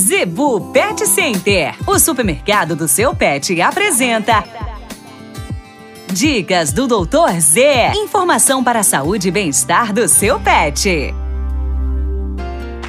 [0.00, 4.42] Zebu Pet Center, o supermercado do seu pet, apresenta.
[6.10, 7.92] Dicas do Doutor Z.
[7.94, 11.14] Informação para a saúde e bem-estar do seu pet.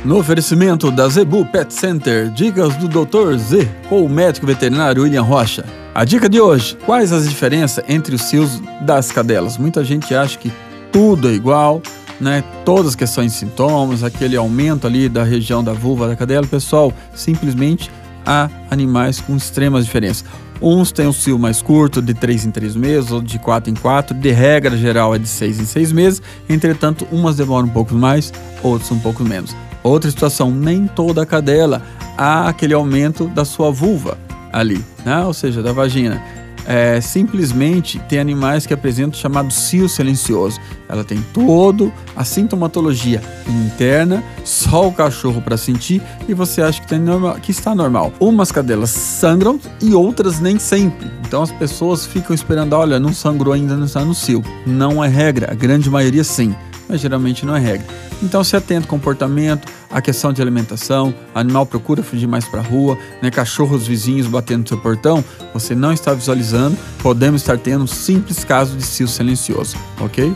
[0.06, 3.36] No oferecimento da Zebu Pet Center, dicas do Dr.
[3.38, 5.66] Z com o médico veterinário William Rocha.
[5.94, 9.58] A dica de hoje: quais as diferenças entre os cios das cadelas?
[9.58, 10.50] Muita gente acha que
[10.94, 11.82] tudo é igual,
[12.22, 12.44] né?
[12.64, 16.94] Todas as questões de sintomas, aquele aumento ali da região da vulva da cadela, pessoal,
[17.14, 17.92] simplesmente
[18.26, 20.24] há animais com extremas diferenças.
[20.62, 23.74] Uns têm o cio mais curto, de 3 em 3 meses, ou de 4 em
[23.74, 27.96] 4, de regra geral é de 6 em 6 meses, entretanto, umas demoram um pouco
[27.96, 29.56] mais, outras um pouco menos.
[29.82, 31.82] Outra situação, nem toda a cadela
[32.16, 34.20] há aquele aumento da sua vulva
[34.54, 35.26] ali, né?
[35.26, 36.22] ou seja, da vagina
[36.66, 40.60] é, simplesmente tem animais que apresentam o chamado cio silencioso.
[40.88, 46.88] Ela tem todo a sintomatologia interna, só o cachorro para sentir e você acha que,
[46.88, 48.12] tem normal, que está normal.
[48.20, 51.10] Umas cadelas sangram e outras nem sempre.
[51.26, 54.44] Então as pessoas ficam esperando, olha, não sangrou ainda, não está no cio.
[54.66, 56.54] Não é regra, a grande maioria sim,
[56.92, 57.88] mas geralmente não é regra.
[58.22, 62.64] Então se atenta ao comportamento, a questão de alimentação, animal procura fugir mais para a
[62.64, 67.86] rua, né, cachorros vizinhos batendo no seu portão, você não está visualizando, podemos estar tendo
[67.86, 70.36] um simples caso de cio silencioso, ok?